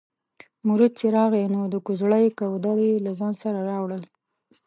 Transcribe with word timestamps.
مرید 0.67 0.93
چې 0.99 1.05
راغی 1.17 1.45
نو 1.53 1.61
د 1.73 1.75
کوزړۍ 1.85 2.25
کودوړي 2.39 2.85
یې 2.91 3.03
له 3.05 3.11
ځانه 3.19 3.37
سره 3.43 3.59
راوړل. 3.69 4.03